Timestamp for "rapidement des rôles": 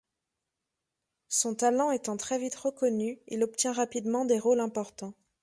3.71-4.61